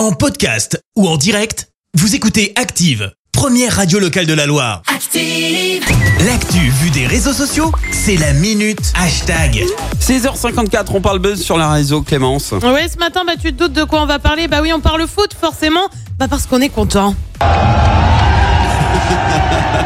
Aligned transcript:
En 0.00 0.12
podcast 0.12 0.82
ou 0.96 1.06
en 1.06 1.18
direct, 1.18 1.68
vous 1.92 2.14
écoutez 2.14 2.54
Active, 2.56 3.12
première 3.32 3.76
radio 3.76 3.98
locale 3.98 4.24
de 4.24 4.32
la 4.32 4.46
Loire. 4.46 4.80
Active. 4.86 5.84
L'actu 6.24 6.56
vue 6.56 6.88
des 6.88 7.06
réseaux 7.06 7.34
sociaux, 7.34 7.70
c'est 7.92 8.16
la 8.16 8.32
minute 8.32 8.94
hashtag. 8.98 9.62
6h54, 10.00 10.86
on 10.94 11.02
parle 11.02 11.18
buzz 11.18 11.42
sur 11.42 11.58
la 11.58 11.70
réseau 11.70 12.00
Clémence. 12.00 12.52
Ouais, 12.52 12.88
ce 12.88 12.96
matin, 12.96 13.24
bah, 13.26 13.34
tu 13.38 13.52
te 13.52 13.58
doutes 13.58 13.74
de 13.74 13.84
quoi 13.84 14.00
on 14.00 14.06
va 14.06 14.18
parler? 14.18 14.48
Bah 14.48 14.60
oui, 14.62 14.72
on 14.72 14.80
parle 14.80 15.06
foot, 15.06 15.36
forcément. 15.38 15.86
Bah 16.18 16.28
parce 16.30 16.46
qu'on 16.46 16.62
est 16.62 16.70
content. 16.70 17.14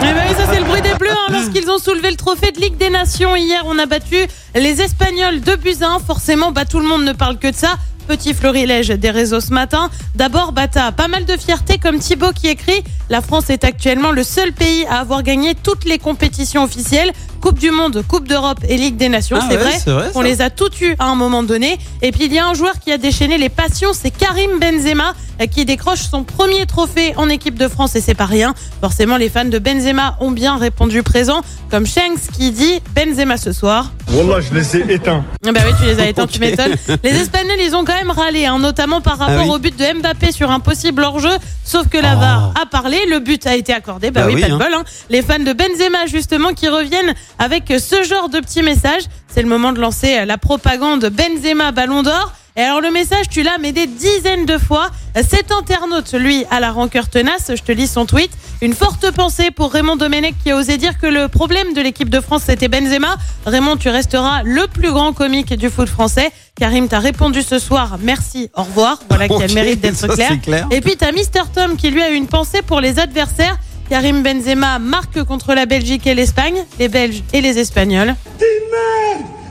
Eh 0.00 0.14
bah 0.14 0.20
oui, 0.28 0.34
ça 0.38 0.44
c'est 0.50 0.60
le 0.60 0.64
bruit 0.64 0.80
des 0.80 0.94
Bleus 0.94 1.10
hein, 1.10 1.32
lorsqu'ils 1.32 1.68
ont 1.68 1.78
soulevé 1.78 2.10
le 2.10 2.16
trophée 2.16 2.52
de 2.52 2.60
Ligue 2.60 2.76
des 2.78 2.88
Nations 2.88 3.34
hier. 3.34 3.62
On 3.66 3.78
a 3.78 3.84
battu 3.84 4.16
les 4.54 4.80
Espagnols 4.80 5.40
de 5.40 5.84
un. 5.84 5.98
Forcément, 5.98 6.52
bah 6.52 6.64
tout 6.64 6.78
le 6.78 6.86
monde 6.86 7.04
ne 7.04 7.12
parle 7.12 7.36
que 7.38 7.48
de 7.48 7.54
ça. 7.56 7.74
Petit 8.08 8.32
florilège 8.32 8.88
des 8.88 9.10
réseaux 9.10 9.40
ce 9.40 9.52
matin. 9.52 9.90
D'abord, 10.14 10.54
t'as 10.72 10.92
pas 10.92 11.08
mal 11.08 11.26
de 11.26 11.36
fierté 11.36 11.76
comme 11.76 11.98
Thibaut 11.98 12.32
qui 12.32 12.48
écrit 12.48 12.82
La 13.10 13.20
France 13.20 13.50
est 13.50 13.64
actuellement 13.64 14.12
le 14.12 14.22
seul 14.22 14.52
pays 14.52 14.86
à 14.86 15.00
avoir 15.00 15.22
gagné 15.22 15.54
toutes 15.54 15.84
les 15.84 15.98
compétitions 15.98 16.64
officielles. 16.64 17.12
Coupe 17.40 17.58
du 17.58 17.70
Monde, 17.70 18.02
Coupe 18.06 18.26
d'Europe 18.28 18.58
et 18.68 18.76
Ligue 18.76 18.96
des 18.96 19.08
Nations, 19.08 19.38
Ah 19.40 19.46
c'est 19.48 19.56
ouais, 19.56 19.78
vrai. 19.94 20.10
On 20.14 20.20
les 20.20 20.40
a 20.42 20.50
toutes 20.50 20.80
eues 20.80 20.94
à 20.98 21.06
un 21.06 21.14
moment 21.14 21.42
donné. 21.42 21.78
Et 22.02 22.12
puis 22.12 22.24
il 22.26 22.32
y 22.32 22.38
a 22.38 22.46
un 22.46 22.54
joueur 22.54 22.78
qui 22.80 22.90
a 22.92 22.98
déchaîné 22.98 23.38
les 23.38 23.48
passions, 23.48 23.90
c'est 23.92 24.10
Karim 24.10 24.58
Benzema 24.60 25.14
euh, 25.40 25.46
qui 25.46 25.64
décroche 25.64 26.00
son 26.10 26.24
premier 26.24 26.66
trophée 26.66 27.14
en 27.16 27.28
équipe 27.28 27.56
de 27.58 27.68
France 27.68 27.94
et 27.96 28.00
c'est 28.00 28.14
pas 28.14 28.26
rien. 28.26 28.54
Forcément, 28.80 29.16
les 29.16 29.28
fans 29.28 29.44
de 29.44 29.58
Benzema 29.58 30.16
ont 30.20 30.30
bien 30.32 30.56
répondu 30.56 31.02
présent, 31.02 31.42
comme 31.70 31.86
Shanks 31.86 32.30
qui 32.36 32.50
dit 32.50 32.80
Benzema 32.94 33.36
ce 33.36 33.52
soir. 33.52 33.92
Wallah, 34.12 34.40
je 34.40 34.54
les 34.54 34.76
ai 34.76 34.94
éteints. 34.94 35.24
Ah 35.46 35.52
Bah 35.52 35.60
oui, 35.66 35.72
tu 35.80 35.84
les 35.86 36.00
as 36.00 36.08
éteints, 36.08 36.26
tu 36.30 36.40
m'étonnes. 36.40 36.74
Les 37.04 37.10
Espagnols, 37.20 37.58
ils 37.64 37.76
ont 37.76 37.84
quand 37.84 37.94
même 37.94 38.10
râlé, 38.10 38.46
hein, 38.46 38.58
notamment 38.58 39.00
par 39.00 39.18
rapport 39.18 39.36
Ah 39.40 39.44
oui. 39.44 39.50
au 39.54 39.58
but 39.58 39.76
de 39.78 40.00
Mbappé 40.00 40.32
sur 40.32 40.50
un 40.50 40.60
possible 40.60 41.02
hors-jeu. 41.02 41.36
Sauf 41.64 41.88
que 41.88 41.98
la 41.98 42.14
Oh. 42.16 42.20
VAR 42.20 42.54
a 42.60 42.66
parlé, 42.66 42.98
le 43.10 43.18
but 43.20 43.46
a 43.46 43.54
été 43.54 43.72
accordé. 43.74 44.10
Bah, 44.10 44.22
Bah 44.22 44.26
oui, 44.28 44.36
oui, 44.36 44.40
pas 44.40 44.48
de 44.48 44.52
hein. 44.54 44.58
bol. 44.58 44.74
hein. 44.74 44.84
Les 45.10 45.20
fans 45.22 45.38
de 45.38 45.52
Benzema, 45.52 46.06
justement, 46.06 46.54
qui 46.54 46.66
reviennent 46.68 47.12
avec 47.38 47.72
ce 47.78 48.02
genre 48.02 48.28
de 48.28 48.40
petits 48.40 48.62
messages. 48.62 49.04
C'est 49.28 49.42
le 49.42 49.48
moment 49.48 49.72
de 49.72 49.80
lancer 49.80 50.24
la 50.24 50.38
propagande 50.38 51.06
Benzema 51.06 51.72
Ballon 51.72 52.02
d'Or. 52.02 52.32
Et 52.56 52.60
alors 52.62 52.80
le 52.80 52.90
message, 52.90 53.28
tu 53.28 53.44
l'as 53.44 53.58
mais 53.58 53.70
des 53.70 53.86
dizaines 53.86 54.44
de 54.44 54.58
fois. 54.58 54.90
Cet 55.14 55.52
internaute, 55.52 56.12
lui, 56.14 56.44
a 56.50 56.58
la 56.58 56.72
rancœur 56.72 57.08
tenace. 57.08 57.52
Je 57.54 57.62
te 57.62 57.70
lis 57.70 57.86
son 57.86 58.04
tweet. 58.04 58.32
Une 58.60 58.74
forte 58.74 59.12
pensée 59.12 59.52
pour 59.52 59.72
Raymond 59.72 59.94
Domenech 59.94 60.34
qui 60.42 60.50
a 60.50 60.56
osé 60.56 60.76
dire 60.76 60.98
que 60.98 61.06
le 61.06 61.28
problème 61.28 61.72
de 61.74 61.80
l'équipe 61.80 62.08
de 62.08 62.20
France, 62.20 62.42
c'était 62.46 62.66
Benzema. 62.66 63.16
Raymond, 63.46 63.76
tu 63.76 63.88
resteras 63.88 64.42
le 64.42 64.66
plus 64.66 64.90
grand 64.90 65.12
comique 65.12 65.54
du 65.54 65.70
foot 65.70 65.88
français. 65.88 66.32
Karim 66.58 66.88
t'a 66.88 66.98
répondu 66.98 67.42
ce 67.42 67.60
soir. 67.60 67.96
Merci, 68.00 68.50
au 68.56 68.64
revoir. 68.64 68.98
Voilà 69.08 69.28
qui 69.28 69.40
a 69.40 69.46
le 69.46 69.54
mérite 69.54 69.80
d'être 69.82 70.08
clair. 70.08 70.40
clair. 70.42 70.66
Et 70.72 70.80
puis 70.80 70.96
t'as 70.96 71.12
Mister 71.12 71.42
Tom 71.54 71.76
qui 71.76 71.90
lui 71.90 72.02
a 72.02 72.08
une 72.08 72.26
pensée 72.26 72.62
pour 72.62 72.80
les 72.80 72.98
adversaires. 72.98 73.56
Karim 73.88 74.22
Benzema 74.22 74.78
marque 74.78 75.22
contre 75.24 75.54
la 75.54 75.66
Belgique 75.66 76.06
et 76.06 76.14
l'Espagne, 76.14 76.64
les 76.78 76.88
Belges 76.88 77.22
et 77.32 77.40
les 77.40 77.58
Espagnols. 77.58 78.14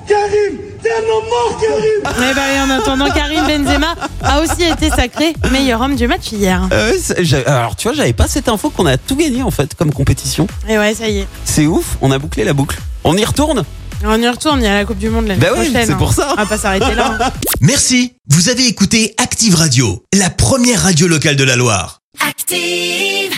Karim, 0.08 0.58
t'es 0.82 0.90
un 0.92 1.00
homme 1.00 1.26
mort, 1.30 1.60
Karim 1.60 2.18
Mais 2.20 2.34
bah 2.34 2.42
oui, 2.54 2.62
en 2.62 2.70
attendant, 2.80 3.10
Karim 3.12 3.46
Benzema 3.46 3.94
a 4.24 4.40
aussi 4.42 4.64
été 4.64 4.90
sacré 4.90 5.34
meilleur 5.52 5.82
homme 5.82 5.96
du 5.98 6.08
match 6.08 6.32
hier. 6.32 6.62
Euh, 6.72 6.94
c'est- 7.02 7.46
alors 7.46 7.76
tu 7.76 7.88
vois, 7.90 7.94
j'avais 7.98 8.14
pas 8.14 8.28
cette 8.28 8.48
info 8.48 8.70
qu'on 8.70 8.86
a 8.86 8.96
tout 8.98 9.16
gagné 9.18 9.44
en 9.44 9.52
fait 9.52 9.76
comme 9.76 9.92
compétition. 9.92 10.48
Et 10.70 10.78
ouais, 10.78 10.94
ça 10.94 11.10
y 11.10 11.20
est. 11.20 11.28
C'est 11.44 11.66
ouf, 11.66 11.98
on 12.02 12.12
a 12.12 12.20
bouclé 12.20 12.46
la 12.46 12.54
boucle. 12.54 12.78
On 13.04 13.18
y 13.18 13.26
retourne? 13.26 13.66
On 14.06 14.22
y 14.22 14.30
retourne, 14.30 14.60
il 14.62 14.64
y 14.66 14.68
a 14.68 14.76
la 14.76 14.86
Coupe 14.86 15.00
du 15.00 15.10
Monde 15.10 15.28
l'année 15.28 15.42
Bah 15.42 15.48
oui, 15.58 15.66
prochaine. 15.72 15.88
c'est 15.88 15.94
hein. 15.94 15.98
pour 15.98 16.14
ça. 16.14 16.30
On 16.34 16.36
va 16.36 16.46
pas 16.46 16.58
s'arrêter 16.58 16.94
là. 16.96 17.18
hein. 17.20 17.32
Merci, 17.62 18.14
vous 18.30 18.48
avez 18.50 18.66
écouté 18.68 19.14
Active 19.18 19.56
Radio, 19.56 20.04
la 20.14 20.30
première 20.30 20.84
radio 20.84 21.08
locale 21.08 21.36
de 21.36 21.44
la 21.44 21.56
Loire. 21.56 22.00
Active. 22.26 23.32